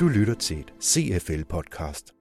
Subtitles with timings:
[0.00, 2.16] Du lytter til et CFL-podcast.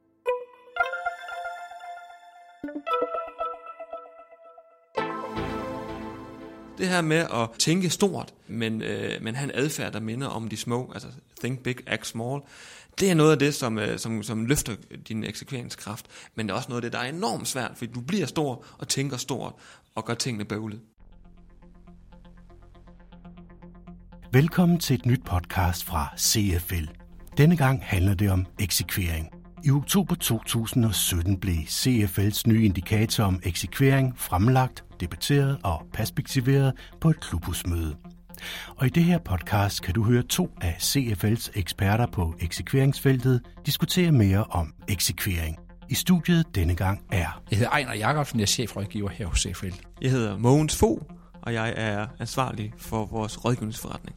[6.78, 10.47] Det her med at tænke stort, men, øh, men have en adfærd, der minder om
[10.47, 11.07] de små, altså
[11.39, 12.41] think big, act small,
[12.99, 14.75] det er noget af det, som, øh, som, som løfter
[15.07, 16.05] din eksekveringskraft.
[16.35, 18.66] Men det er også noget af det, der er enormt svært, fordi du bliver stor
[18.77, 19.53] og tænker stort
[19.95, 20.81] og gør tingene bøvlet.
[24.34, 26.85] Velkommen til et nyt podcast fra CFL.
[27.37, 29.29] Denne gang handler det om eksekvering.
[29.63, 37.20] I oktober 2017 blev CFL's nye indikator om eksekvering fremlagt, debatteret og perspektiveret på et
[37.20, 37.95] klubhusmøde.
[38.77, 44.11] Og i det her podcast kan du høre to af CFL's eksperter på eksekveringsfeltet diskutere
[44.11, 45.57] mere om eksekvering.
[45.89, 47.41] I studiet denne gang er...
[47.51, 49.73] Jeg hedder Ejner Jacobsen, jeg er chefrådgiver her hos CFL.
[50.01, 51.03] Jeg hedder Mogens Fo,
[51.41, 54.16] og jeg er ansvarlig for vores rådgivningsforretning.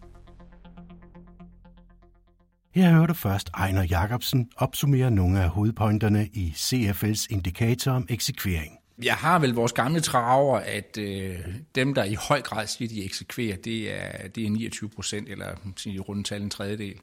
[2.74, 8.78] Her hører du først Ejner Jacobsen opsummere nogle af hovedpointerne i CFL's indikator om eksekvering.
[9.02, 11.38] Jeg har vel vores gamle traver, at øh,
[11.74, 15.46] dem, der i høj grad siger, de eksekverer, det er, det er 29 procent, eller
[15.86, 16.94] i rundetal en tredjedel.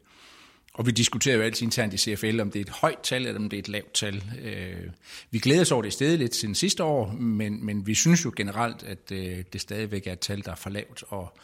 [0.80, 3.39] Og vi diskuterer jo altid internt i CFL, om det er et højt tal, eller
[3.39, 4.23] om det er et lavt tal.
[4.44, 4.91] Øh,
[5.31, 8.33] vi glæder os over det stedet lidt siden sidste år, men, men vi synes jo
[8.35, 11.03] generelt, at øh, det stadigvæk er et tal, der er for lavt.
[11.07, 11.38] Og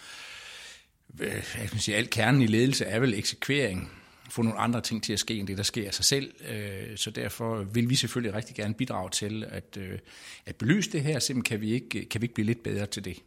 [1.20, 3.92] øh, jeg kan sige, alt kernen i ledelse er vel eksekvering
[4.30, 6.34] få nogle andre ting til at ske, end det, der sker af sig selv.
[6.50, 10.00] Øh, så derfor vil vi selvfølgelig rigtig gerne bidrage til at, øh,
[10.46, 11.20] at belyse det her.
[11.20, 13.18] Simpelthen kan vi, ikke, kan vi ikke blive lidt bedre til det.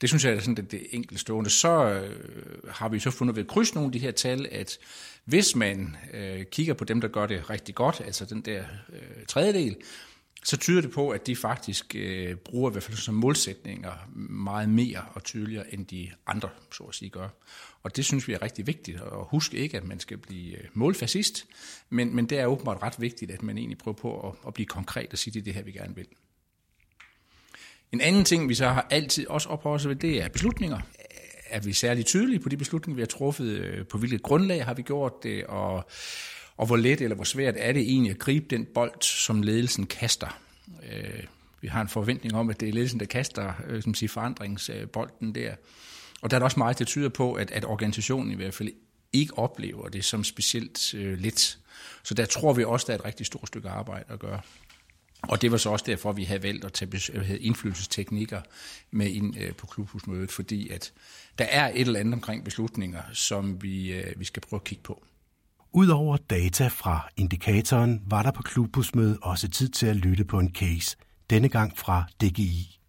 [0.00, 1.50] Det synes jeg er sådan det, det enkelte stående.
[1.50, 4.78] Så øh, har vi så fundet ved at krydse nogle af de her tal, at
[5.24, 9.26] hvis man øh, kigger på dem, der gør det rigtig godt, altså den der øh,
[9.28, 9.76] tredjedel,
[10.44, 13.92] så tyder det på, at de faktisk øh, bruger i hvert fald som målsætninger
[14.30, 17.28] meget mere og tydeligere, end de andre, så at sige, gør.
[17.82, 20.64] Og det synes vi er rigtig vigtigt, og husk ikke, at man skal blive øh,
[20.74, 21.46] målfascist,
[21.90, 24.66] men, men det er åbenbart ret vigtigt, at man egentlig prøver på at, at blive
[24.66, 26.06] konkret og sige, det er det her, vi gerne vil.
[27.92, 30.80] En anden ting, vi så har altid også opholdt ved, det er beslutninger.
[31.50, 33.46] Er vi særlig tydelige på de beslutninger, vi har truffet?
[33.46, 35.46] Øh, på hvilket grundlag har vi gjort det?
[35.46, 35.90] Og
[36.56, 39.86] og hvor let eller hvor svært er det egentlig at gribe den bold, som ledelsen
[39.86, 40.38] kaster.
[40.92, 41.24] Øh,
[41.60, 45.34] vi har en forventning om, at det er ledelsen, der kaster øh, som siger, forandringsbolden
[45.34, 45.54] der.
[46.22, 48.68] Og der er der også meget, der tyder på, at, at organisationen i hvert fald
[49.12, 51.58] ikke oplever det som specielt øh, let.
[52.02, 54.40] Så der tror vi også, der er et rigtig stort stykke arbejde at gøre.
[55.22, 58.40] Og det var så også derfor, vi havde valgt at tage indflydelsesteknikker
[58.90, 60.92] med ind øh, på klubhusmødet, fordi at
[61.38, 64.82] der er et eller andet omkring beslutninger, som vi, øh, vi skal prøve at kigge
[64.82, 65.02] på.
[65.72, 70.54] Udover data fra indikatoren var der på klubhusmødet også tid til at lytte på en
[70.54, 70.96] case,
[71.30, 72.80] denne gang fra DGI.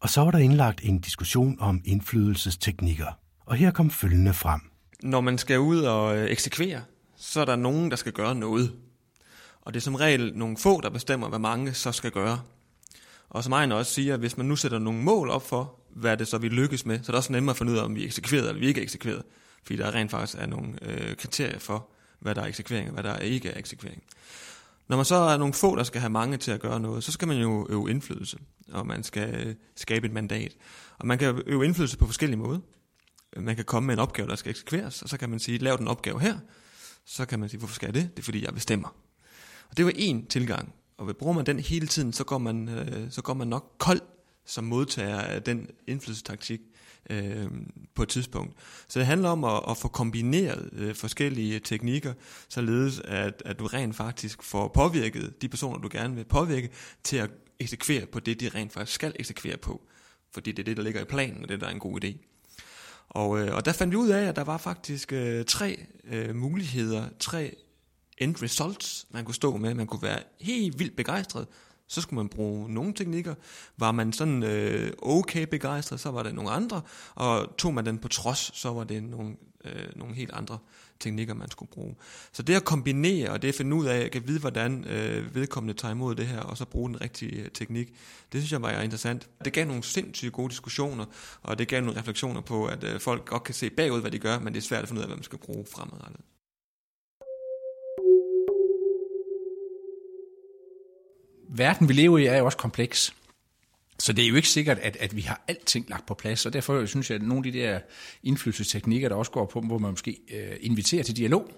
[0.00, 3.18] Og så var der indlagt en diskussion om indflydelsesteknikker.
[3.40, 4.60] Og her kom følgende frem.
[5.02, 6.82] Når man skal ud og øh, eksekvere,
[7.16, 8.72] så er der nogen, der skal gøre noget.
[9.68, 12.40] Og det er som regel nogle få, der bestemmer, hvad mange så skal gøre.
[13.28, 16.28] Og som Ejner også siger, hvis man nu sætter nogle mål op for, hvad det
[16.28, 18.02] så vi lykkes med, så er det også nemmere at finde ud af, om vi
[18.02, 19.22] er eksekveret eller vi ikke er eksekveret.
[19.62, 23.02] Fordi der rent faktisk er nogle øh, kriterier for, hvad der er eksekvering og hvad
[23.02, 24.02] der ikke er eksekvering.
[24.88, 27.12] Når man så er nogle få, der skal have mange til at gøre noget, så
[27.12, 28.38] skal man jo øve indflydelse,
[28.72, 30.56] og man skal øh, skabe et mandat.
[30.98, 32.58] Og man kan øve indflydelse på forskellige måder.
[33.36, 35.76] Man kan komme med en opgave, der skal eksekveres, og så kan man sige, lav
[35.76, 36.38] den opgave her.
[37.06, 38.10] Så kan man sige, hvorfor skal jeg det?
[38.16, 39.07] Det er fordi, jeg bestemmer.
[39.70, 40.74] Og det var en tilgang.
[40.98, 44.00] Og bruger man den hele tiden, så går man, øh, så går man nok kold
[44.48, 46.60] som modtager af den indflydelsestaktik
[47.10, 47.50] øh,
[47.94, 48.54] på et tidspunkt.
[48.88, 52.14] Så det handler om at, at få kombineret øh, forskellige teknikker,
[52.48, 56.70] således at, at du rent faktisk får påvirket de personer, du gerne vil påvirke,
[57.02, 59.82] til at eksekvere på det, de rent faktisk skal eksekvere på.
[60.32, 62.16] Fordi det er det, der ligger i planen, og det der er en god idé.
[63.08, 66.36] Og, øh, og der fandt vi ud af, at der var faktisk øh, tre øh,
[66.36, 67.56] muligheder, tre
[68.18, 69.74] end results, man kunne stå med.
[69.74, 71.46] Man kunne være helt vildt begejstret
[71.88, 73.34] så skulle man bruge nogle teknikker.
[73.76, 76.80] Var man sådan øh, okay begejstret, så var der nogle andre,
[77.14, 80.58] og tog man den på trods, så var det nogle, øh, nogle helt andre
[81.00, 81.94] teknikker, man skulle bruge.
[82.32, 85.34] Så det at kombinere, og det at finde ud af, at kan vide, hvordan øh,
[85.34, 87.88] vedkommende tager imod det her, og så bruge den rigtige øh, teknik,
[88.32, 89.28] det synes jeg var interessant.
[89.44, 91.04] Det gav nogle sindssygt gode diskussioner,
[91.42, 94.18] og det gav nogle refleksioner på, at øh, folk godt kan se bagud, hvad de
[94.18, 96.20] gør, men det er svært at finde ud af, hvad man skal bruge fremadrettet.
[101.48, 103.14] Verden, vi lever i, er jo også kompleks.
[103.98, 106.52] Så det er jo ikke sikkert, at, at vi har alting lagt på plads, og
[106.52, 107.80] derfor synes jeg, at nogle af de der
[108.22, 111.50] indflydelsesteknikker, der også går på, hvor man måske øh, inviterer til dialog,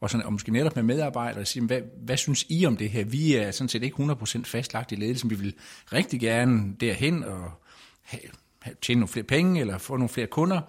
[0.00, 2.90] og, sådan, og måske netop med medarbejdere, og sige, hvad, hvad synes I om det
[2.90, 3.04] her?
[3.04, 5.54] Vi er sådan set ikke 100% fastlagt i ledelsen, vi vil
[5.92, 7.50] rigtig gerne derhen og
[8.02, 8.22] have,
[8.62, 10.60] have, tjene nogle flere penge, eller få nogle flere kunder,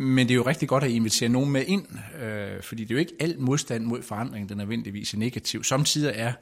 [0.00, 1.86] men det er jo rigtig godt at invitere nogen med ind,
[2.22, 5.64] øh, fordi det er jo ikke alt modstand mod forandring, der nødvendigvis er negativ.
[5.64, 6.32] Samtidig er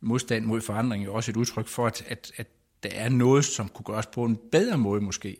[0.00, 2.46] modstand mod forandring jo også et udtryk for, at, at, at
[2.82, 5.36] der er noget, som kunne gøres på en bedre måde måske.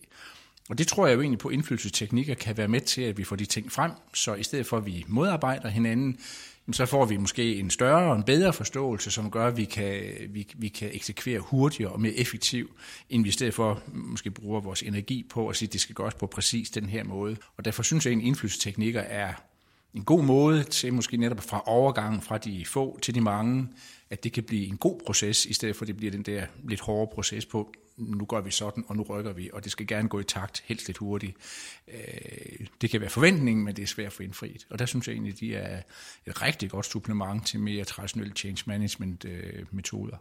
[0.68, 3.36] Og det tror jeg jo egentlig på, indflydelsesteknikker kan være med til, at vi får
[3.36, 6.18] de ting frem, så i stedet for at vi modarbejder hinanden,
[6.72, 10.02] så får vi måske en større og en bedre forståelse, som gør, at vi kan,
[10.30, 12.70] vi, vi kan eksekvere hurtigere og mere effektivt,
[13.10, 15.94] end vi i stedet for måske bruger vores energi på at sige, at det skal
[15.94, 17.36] gøres på præcis den her måde.
[17.56, 19.32] Og derfor synes jeg, at indflydelsesteknikker er
[19.94, 23.68] en god måde til måske netop fra overgangen fra de få til de mange,
[24.10, 26.46] at det kan blive en god proces, i stedet for at det bliver den der
[26.64, 29.86] lidt hårde proces på, nu gør vi sådan, og nu rykker vi, og det skal
[29.86, 31.36] gerne gå i takt, helst lidt hurtigt.
[31.88, 34.66] Øh, det kan være forventningen, men det er svært at få indfriet.
[34.70, 35.82] Og der synes jeg egentlig, de er
[36.26, 40.16] et rigtig godt supplement til mere traditionelle change management øh, metoder.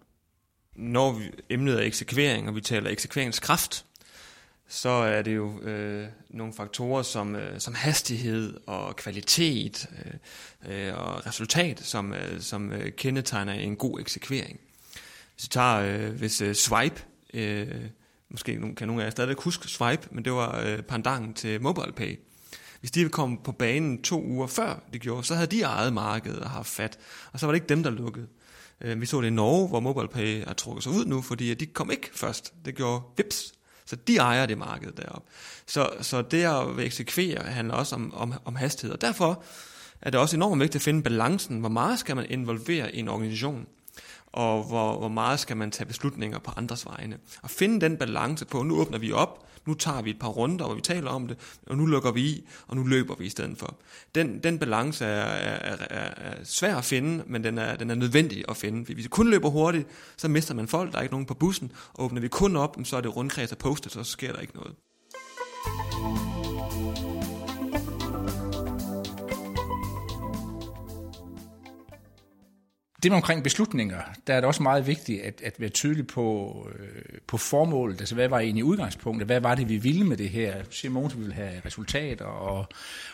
[0.75, 3.85] Når vi, emnet er eksekvering, og vi taler eksekveringskraft,
[4.67, 9.89] så er det jo øh, nogle faktorer som, øh, som hastighed og kvalitet
[10.65, 14.59] øh, øh og resultat, som, øh, som øh, kendetegner en god eksekvering.
[15.35, 17.67] Hvis vi tager, øh, hvis øh, swipe, øh,
[18.29, 22.19] måske kan nogle af jer stadig huske swipe, men det var øh, pandangen til MobilePay.
[22.79, 26.39] Hvis de kom på banen to uger før de gjorde, så havde de ejet markedet
[26.39, 26.99] og haft fat,
[27.31, 28.27] og så var det ikke dem, der lukkede.
[28.81, 31.65] Øh, vi så det i Norge, hvor MobilePay er trukket sig ud nu, fordi de
[31.65, 32.53] kom ikke først.
[32.65, 33.53] Det gjorde Vips,
[33.85, 35.29] så de ejer det marked deroppe.
[35.67, 38.93] Så, så det at eksekvere handler også om, om, om hastighed.
[38.93, 39.43] Og derfor
[40.01, 41.59] er det også enormt vigtigt at finde balancen.
[41.59, 43.67] Hvor meget skal man involvere i en organisation?
[44.33, 47.17] Og hvor, hvor meget skal man tage beslutninger på andres vegne?
[47.41, 50.65] Og finde den balance på, nu åbner vi op, nu tager vi et par runder,
[50.65, 51.37] hvor vi taler om det,
[51.67, 53.75] og nu lukker vi i, og nu løber vi i stedet for.
[54.15, 57.95] Den, den balance er, er, er, er svær at finde, men den er, den er
[57.95, 58.83] nødvendig at finde.
[58.83, 59.87] Hvis vi kun løber hurtigt,
[60.17, 61.71] så mister man folk, der er ikke nogen på bussen.
[61.93, 64.55] Og åbner vi kun op, så er det rundkreds og postet, så sker der ikke
[64.55, 64.75] noget.
[73.03, 76.57] Det med omkring beslutninger, der er det også meget vigtigt at, at være tydelig på,
[76.79, 77.99] øh, på formålet.
[77.99, 79.27] Altså, hvad var egentlig udgangspunktet?
[79.27, 80.63] Hvad var det, vi ville med det her?
[80.69, 82.65] Siger Mogens, vi ville have resultater, og,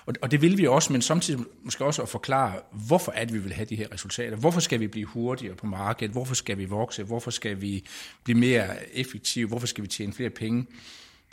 [0.06, 3.34] og, og det vil vi også, men samtidig måske også at forklare, hvorfor er det,
[3.34, 4.38] vi vil have de her resultater?
[4.38, 6.12] Hvorfor skal vi blive hurtigere på markedet?
[6.12, 7.04] Hvorfor skal vi vokse?
[7.04, 7.86] Hvorfor skal vi
[8.24, 9.48] blive mere effektive?
[9.48, 10.66] Hvorfor skal vi tjene flere penge?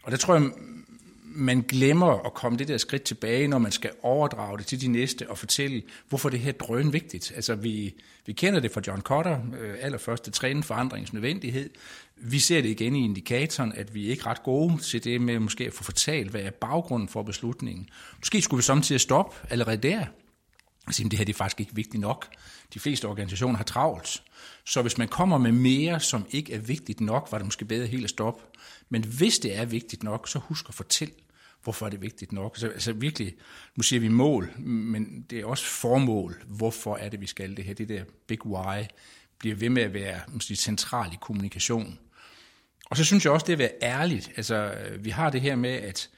[0.02, 0.50] Og der tror jeg,
[1.28, 4.88] man glemmer at komme det der skridt tilbage, når man skal overdrage det til de
[4.88, 7.32] næste og fortælle, hvorfor det her er drøn vigtigt.
[7.34, 7.94] Altså, vi,
[8.26, 11.70] vi kender det fra John Cotter, øh, allerførste træne forandringens nødvendighed.
[12.16, 15.38] Vi ser det igen i indikatoren, at vi er ikke ret gode til det med
[15.38, 17.88] måske at få fortalt, hvad er baggrunden for beslutningen.
[18.18, 20.04] Måske skulle vi samtidig stoppe allerede der.
[20.86, 22.34] Altså, det her det er faktisk ikke vigtigt nok.
[22.74, 24.22] De fleste organisationer har travlt.
[24.64, 27.86] Så hvis man kommer med mere, som ikke er vigtigt nok, var det måske bedre
[27.86, 28.42] helt at stoppe.
[28.88, 31.14] Men hvis det er vigtigt nok, så husk at fortælle,
[31.62, 32.56] hvorfor er det vigtigt nok.
[32.56, 33.34] Så, altså virkelig,
[33.76, 36.42] nu siger vi mål, men det er også formål.
[36.46, 37.74] Hvorfor er det, vi skal det her?
[37.74, 38.82] Det der big why
[39.38, 41.98] bliver ved med at være måske, central i kommunikation.
[42.90, 44.30] Og så synes jeg også, det er at være ærligt.
[44.36, 46.10] Altså, vi har det her med, at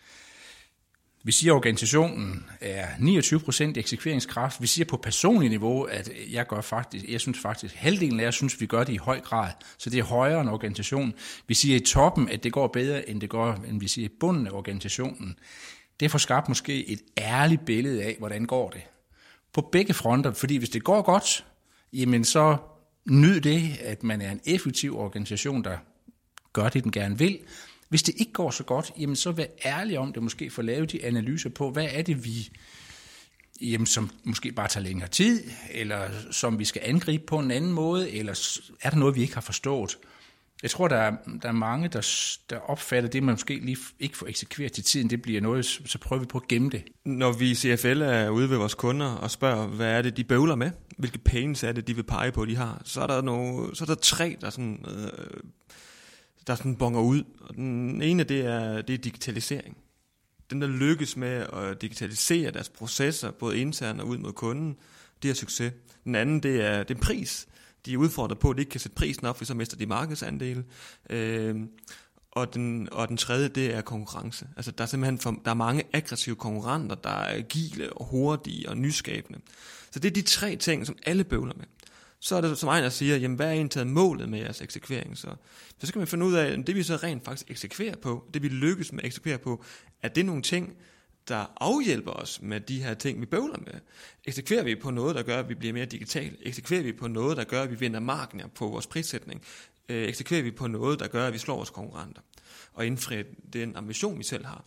[1.28, 4.62] vi siger, at organisationen er 29% eksekveringskraft.
[4.62, 8.30] Vi siger på personlig niveau, at jeg gør faktisk, jeg synes faktisk, halvdelen af jer
[8.30, 9.50] synes, vi gør det i høj grad.
[9.78, 11.14] Så det er højere end organisationen.
[11.46, 14.12] Vi siger i toppen, at det går bedre, end det går, end vi siger i
[14.20, 15.38] bunden af organisationen.
[16.00, 18.82] Det får skabt måske et ærligt billede af, hvordan går det.
[19.52, 21.44] På begge fronter, fordi hvis det går godt,
[21.92, 22.56] jamen så
[23.11, 25.76] nyd det, at man er en effektiv organisation, der
[26.52, 27.38] gør det, den gerne vil,
[27.88, 30.92] hvis det ikke går så godt, jamen så vær ærlig om det, måske få lavet
[30.92, 32.50] de analyser på, hvad er det, vi
[33.61, 37.73] jamen, som måske bare tager længere tid, eller som vi skal angribe på en anden
[37.73, 39.99] måde, eller er der noget, vi ikke har forstået?
[40.62, 42.09] Jeg tror, der er, der er mange, der,
[42.50, 45.99] der opfatter det, man måske lige ikke får eksekveret til tiden, det bliver noget, så
[45.99, 46.85] prøver vi på at gemme det.
[47.04, 50.25] Når vi i CFL er ude ved vores kunder og spørger, hvad er det, de
[50.25, 50.71] bøvler med?
[50.99, 52.83] Hvilke pains er det, de vil pege på, de har?
[52.85, 55.40] Så er der, nogle, så er der tre, der sådan, øh,
[56.49, 57.25] der sådan bonger ud.
[57.40, 59.76] Og den ene, det er, det er digitalisering.
[60.50, 64.76] Den, der lykkes med at digitalisere deres processer, både internt og ud mod kunden,
[65.23, 65.73] det er succes.
[66.05, 67.47] Den anden, det er, det er pris.
[67.87, 69.87] De er udfordret på, at de ikke kan sætte prisen op, for så mister de
[69.87, 70.64] markedsandele.
[71.11, 71.57] Øh,
[72.31, 74.49] og den, og den tredje, det er konkurrence.
[74.57, 78.69] Altså, der er simpelthen for, der er mange aggressive konkurrenter, der er agile og hurtige
[78.69, 79.40] og nyskabende.
[79.90, 81.64] Så det er de tre ting, som alle bøvler med
[82.20, 85.18] så er det som en, siger, jamen hvad er egentlig målet med jeres eksekvering?
[85.18, 85.34] Så,
[85.78, 88.48] så skal man finde ud af, det vi så rent faktisk eksekverer på, det vi
[88.48, 89.64] lykkes med at eksekvere på,
[90.02, 90.76] er det nogle ting,
[91.28, 93.80] der afhjælper os med de her ting, vi bøvler med?
[94.25, 96.37] Eksekverer vi på noget, der gør, at vi bliver mere digital?
[96.42, 99.42] Eksekverer vi på noget, der gør, at vi vinder marken på vores prissætning?
[99.88, 102.22] Øh, eksekverer vi på noget, der gør, at vi slår vores konkurrenter?
[102.72, 104.64] Og indfrier den ambition, vi selv har?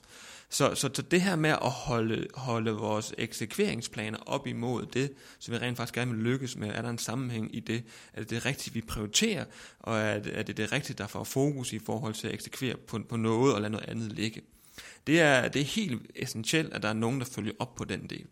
[0.53, 5.51] Så, så, så det her med at holde, holde vores eksekveringsplaner op imod det, så
[5.51, 7.83] vi rent faktisk gerne vil lykkes med, er der en sammenhæng i det?
[8.13, 9.45] Er det det rigtige, vi prioriterer?
[9.79, 12.77] Og er det er det, det rigtige, der får fokus i forhold til at eksekvere
[12.77, 14.41] på, på noget og lade noget andet ligge?
[15.07, 18.07] Det er, det er helt essentielt, at der er nogen, der følger op på den
[18.09, 18.25] del.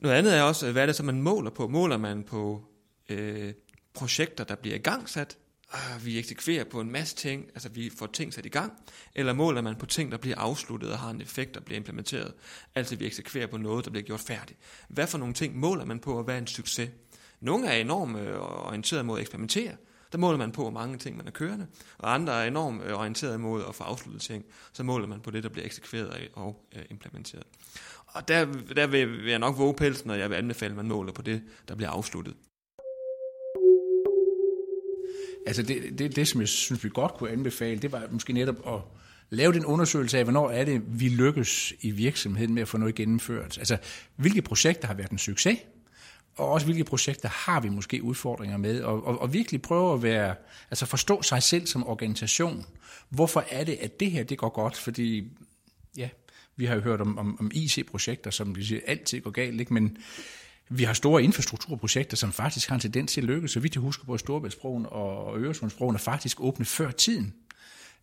[0.00, 1.68] Noget andet er også, hvad er det så, man måler på?
[1.68, 2.64] Måler man på
[3.08, 3.52] øh,
[3.94, 5.38] projekter, der bliver igangsat?
[5.74, 8.72] Ah, vi eksekverer på en masse ting, altså vi får ting sat i gang,
[9.14, 12.32] eller måler man på ting, der bliver afsluttet og har en effekt, der bliver implementeret?
[12.74, 14.58] Altså vi eksekverer på noget, der bliver gjort færdigt.
[14.88, 16.90] Hvad for nogle ting måler man på, og hvad er en succes?
[17.40, 19.76] Nogle er enormt øh, orienteret mod at eksperimentere,
[20.12, 21.66] der måler man på, hvor mange ting man er kørende,
[21.98, 25.30] og andre er enormt øh, orienteret mod at få afsluttet ting, så måler man på
[25.30, 27.46] det, der bliver eksekveret og øh, implementeret.
[28.06, 28.44] Og der,
[28.76, 31.42] der vil jeg nok våge pelsen, og jeg vil anbefale, at man måler på det,
[31.68, 32.34] der bliver afsluttet.
[35.46, 38.56] Altså det, det, det, som jeg synes, vi godt kunne anbefale, det var måske netop
[38.66, 38.80] at
[39.30, 42.94] lave den undersøgelse af, hvornår er det, vi lykkes i virksomheden med at få noget
[42.94, 43.58] gennemført.
[43.58, 43.76] Altså,
[44.16, 45.58] hvilke projekter har været en succes,
[46.36, 50.02] og også hvilke projekter har vi måske udfordringer med, og, og, og virkelig prøve at
[50.02, 50.34] være,
[50.70, 52.66] altså forstå sig selv som organisation.
[53.08, 54.76] Hvorfor er det, at det her det går godt?
[54.76, 55.24] Fordi,
[55.96, 56.08] ja,
[56.56, 59.74] vi har jo hørt om, om, om IC-projekter, som vi siger, altid går galt, ikke?
[59.74, 59.96] men
[60.68, 63.50] vi har store infrastrukturprojekter, som faktisk har en tendens til at lykkes.
[63.50, 67.34] Så vidt jeg husker, både Storebæltsbroen og Øresundsbroen er faktisk åbne før tiden.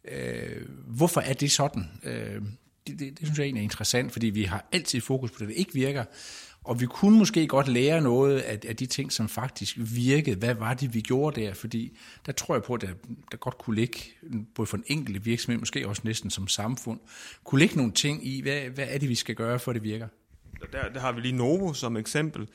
[0.05, 1.85] Øh, hvorfor er det sådan?
[2.03, 2.41] Øh,
[2.87, 5.47] det, det, det synes jeg egentlig er interessant, fordi vi har altid fokus på det,
[5.47, 6.03] der ikke virker.
[6.63, 10.35] Og vi kunne måske godt lære noget af, af de ting, som faktisk virkede.
[10.35, 11.53] Hvad var det, vi gjorde der?
[11.53, 12.87] Fordi der tror jeg på, at der,
[13.31, 13.99] der godt kunne ligge,
[14.55, 16.99] både for en enkelt virksomhed, måske også næsten som samfund,
[17.43, 20.07] kunne ligge nogle ting i, hvad, hvad er det, vi skal gøre, for det virker?
[20.71, 22.47] Der, der har vi lige Novo som eksempel.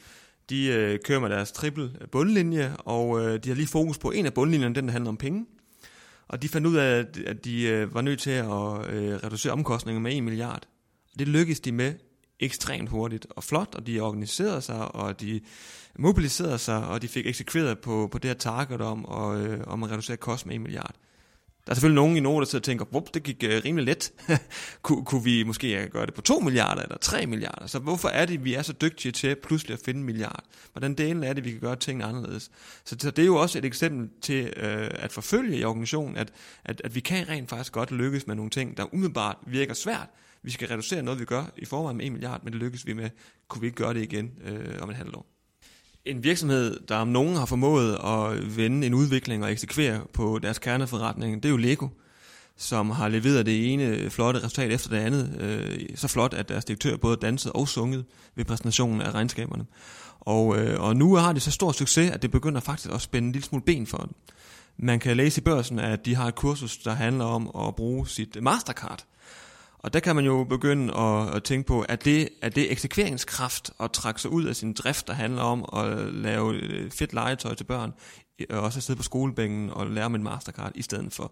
[0.51, 4.11] De øh, kører med deres triple øh, bundlinje, og øh, de har lige fokus på
[4.11, 5.47] en af bundlinjerne, den der handler om penge.
[6.29, 8.45] Og de fandt ud af, at de øh, var nødt til at
[8.91, 10.69] øh, reducere omkostninger med 1 milliard.
[11.13, 11.95] Og det lykkedes de med
[12.41, 15.41] ekstremt hurtigt og flot, og de organiserede sig, og de
[15.99, 19.83] mobiliserede sig, og de fik eksekveret på, på det her target om, og, øh, om
[19.83, 20.95] at reducere kost med 1 milliard.
[21.67, 23.85] Der er selvfølgelig nogen i Norge, der sidder og tænker, Wup, det gik uh, rimelig
[23.85, 24.13] let.
[24.83, 27.67] Kun, kunne vi måske øh, gøre det på 2 milliarder eller 3 milliarder?
[27.67, 30.45] Så hvorfor er det, vi er så dygtige til pludselig at finde en milliard?
[30.73, 32.51] Hvordan delen er det, vi kan gøre tingene anderledes?
[32.85, 36.33] Så, så det er jo også et eksempel til uh, at forfølge i organisationen, at,
[36.65, 40.09] at, at vi kan rent faktisk godt lykkes med nogle ting, der umiddelbart virker svært.
[40.43, 42.93] Vi skal reducere noget, vi gør i forvejen med 1 milliard, men det lykkes vi
[42.93, 43.11] med.
[43.49, 45.34] Kunne vi ikke gøre det igen uh, om en halvt år?
[46.07, 50.59] En virksomhed, der om nogen har formået at vende en udvikling og eksekvere på deres
[50.59, 51.89] kerneforretning, det er jo Lego,
[52.57, 55.37] som har leveret det ene flotte resultat efter det andet.
[55.41, 59.67] Øh, så flot, at deres direktør både dansede og sunget ved præsentationen af regnskaberne.
[60.21, 63.27] Og, øh, og nu har de så stor succes, at det begynder faktisk at spænde
[63.27, 64.15] en lille smule ben for dem.
[64.77, 68.09] Man kan læse i børsen, at de har et kursus, der handler om at bruge
[68.09, 69.05] sit Mastercard
[69.85, 73.71] og der kan man jo begynde at, at tænke på, at det, er det eksekveringskraft
[73.81, 77.55] at trække sig ud af sin drift, der handler om at lave øh, fedt legetøj
[77.55, 77.93] til børn,
[78.41, 81.25] Øh, også at sidde på skolebænken og lære med en mastercard i stedet for.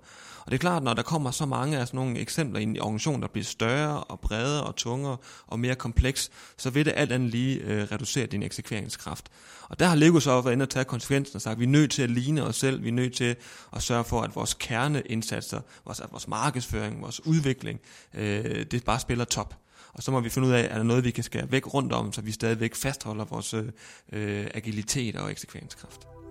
[0.44, 2.80] Og det er klart, når der kommer så mange af sådan nogle eksempler i en
[2.80, 5.16] organisation, der bliver større og bredere og tungere
[5.46, 9.28] og mere kompleks, så vil det alt andet lige øh, reducere din eksekveringskraft.
[9.68, 11.68] Og der har Lego så været inde og tage konsekvensen og sagt, at vi er
[11.68, 13.36] nødt til at ligne os selv, vi er nødt til
[13.72, 17.80] at sørge for, at vores kerneindsatser, vores, at vores markedsføring, vores udvikling,
[18.14, 19.54] øh, det bare spiller top.
[19.92, 21.92] Og så må vi finde ud af, er der noget, vi kan skære væk rundt
[21.92, 23.64] om, så vi stadigvæk fastholder vores øh,
[24.12, 26.21] øh agilitet og eksekveringskraft.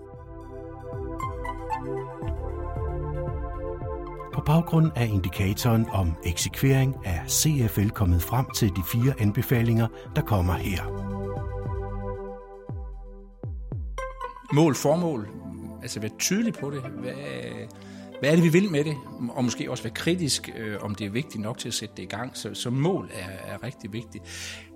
[4.34, 10.22] På baggrund af indikatoren om eksekvering er CFL kommet frem til de fire anbefalinger, der
[10.22, 10.84] kommer her.
[14.54, 15.28] Mål, formål,
[15.82, 16.82] altså være tydelig på det.
[16.82, 17.14] Hvad,
[18.20, 18.98] hvad er det, vi vil med det?
[19.30, 22.04] Og måske også være kritisk, øh, om det er vigtigt nok til at sætte det
[22.04, 22.38] i gang.
[22.38, 24.24] Så, så mål er, er rigtig vigtigt.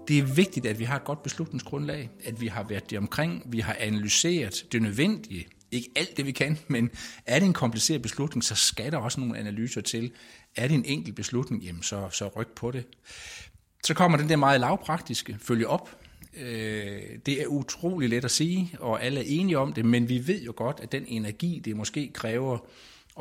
[0.08, 3.44] Det er vigtigt, at vi har et godt beslutningsgrundlag, at vi har været det omkring,
[3.46, 6.90] vi har analyseret det nødvendige, ikke alt det, vi kan, men
[7.26, 10.12] er det en kompliceret beslutning, så skal der også nogle analyser til.
[10.56, 12.86] Er det en enkel beslutning, jamen så, så ryk på det.
[13.86, 15.98] Så kommer den der meget lavpraktiske, følge op.
[16.38, 20.28] Øh, det er utrolig let at sige, og alle er enige om det, men vi
[20.28, 22.58] ved jo godt, at den energi, det måske kræver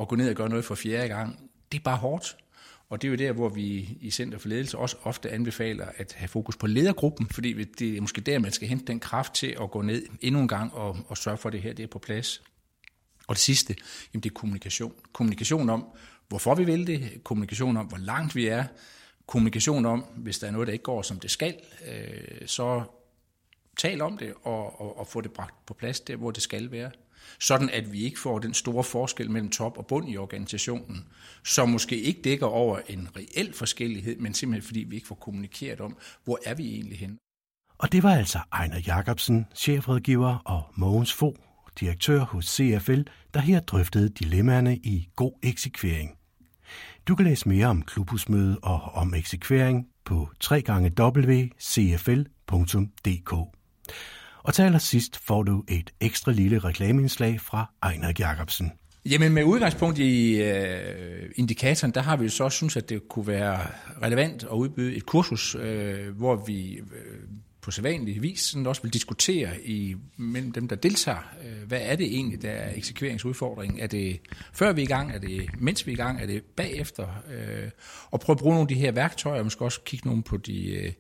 [0.01, 2.37] at gå ned og gøre noget for fjerde gang, det er bare hårdt.
[2.95, 6.13] Og det er jo der, hvor vi i Center for Ledelse også ofte anbefaler at
[6.13, 9.57] have fokus på ledergruppen, fordi det er måske der, man skal hente den kraft til
[9.63, 11.87] at gå ned endnu en gang og, og sørge for, at det her det er
[11.87, 12.43] på plads.
[13.27, 13.77] Og det sidste,
[14.13, 14.93] jamen det er kommunikation.
[15.13, 15.87] Kommunikation om,
[16.29, 18.65] hvorfor vi vil det, kommunikation om, hvor langt vi er,
[19.27, 21.55] kommunikation om, hvis der er noget, der ikke går, som det skal,
[21.89, 22.83] øh, så
[23.77, 26.71] tal om det og, og, og få det bragt på plads der, hvor det skal
[26.71, 26.91] være
[27.41, 31.05] sådan at vi ikke får den store forskel mellem top og bund i organisationen,
[31.45, 35.81] som måske ikke dækker over en reel forskellighed, men simpelthen fordi vi ikke får kommunikeret
[35.81, 37.19] om, hvor er vi egentlig hen.
[37.79, 41.37] Og det var altså Ejner Jacobsen, chefrådgiver, og Mogens Fo,
[41.81, 43.01] direktør hos CFL,
[43.35, 46.19] der her drøftede dilemmaerne i god eksekvering.
[47.09, 51.55] Du kan læse mere om klubhusmøde og om eksekvering på www.cfl.dk.
[54.45, 58.73] Og til allersidst får du et ekstra lille reklameindslag fra Ejner Jacobsen.
[59.11, 63.27] Jamen med udgangspunkt i øh, indikatoren, der har vi jo så synes, at det kunne
[63.27, 63.67] være
[64.03, 66.83] relevant at udbyde et kursus, øh, hvor vi øh,
[67.61, 71.97] på sædvanlig vis sådan også vil diskutere i, mellem dem, der deltager, øh, hvad er
[71.97, 73.81] det egentlig, der er eksekveringsudfordringen?
[73.81, 74.21] Er det
[74.53, 75.13] før vi er i gang?
[75.13, 76.23] Er det mens vi er i gang?
[76.23, 77.07] Er det bagefter?
[77.31, 77.71] Øh,
[78.11, 80.37] og prøve at bruge nogle af de her værktøjer, og måske også kigge nogle på
[80.37, 80.93] de øh,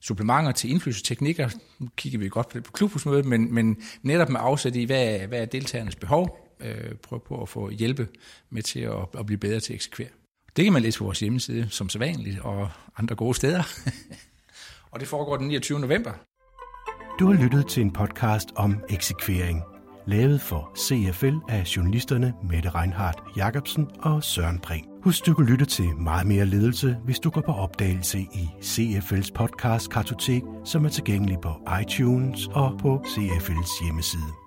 [0.00, 1.48] supplementer til indflydelsesteknikker.
[1.78, 5.18] Nu kigger vi godt på det på klubhusmødet, men, men netop med afsæt i, hvad,
[5.18, 6.38] hvad er deltagernes behov?
[6.60, 8.08] Øh, prøve på at få hjælpe
[8.50, 10.08] med til at, at blive bedre til at eksekvere.
[10.56, 13.62] Det kan man læse på vores hjemmeside, som sædvanligt, og andre gode steder.
[14.92, 15.80] og det foregår den 29.
[15.80, 16.12] november.
[17.18, 19.62] Du har lyttet til en podcast om eksekvering,
[20.06, 24.95] lavet for CFL af journalisterne Mette Reinhardt Jacobsen og Søren Brink.
[25.06, 29.32] Husk, du kan lytte til meget mere ledelse, hvis du går på opdagelse i CFL's
[29.34, 31.50] podcast Kartotek, som er tilgængelig på
[31.82, 34.45] iTunes og på CFL's hjemmeside.